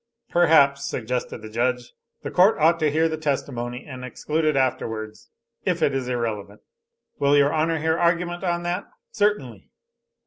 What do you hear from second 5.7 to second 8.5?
it is irrelevant." "Will your honor hear argument